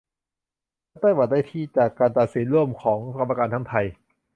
[0.87, 3.85] และไต้หวันได้ที่ จากการตัดสินร่วมของกรรมการทั้งไทย